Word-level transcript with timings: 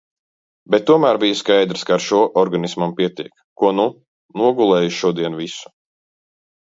Bet 0.75 0.85
tomēr 0.91 1.19
bija 1.23 1.35
skaidrs, 1.41 1.83
ka 1.89 1.93
ar 1.97 2.03
šo 2.05 2.21
organismam 2.43 2.95
pietiek. 3.01 3.31
Ko 3.63 3.71
nu? 3.81 3.87
Nogulēju 4.43 4.97
šodien 5.03 5.39
visu. 5.43 5.75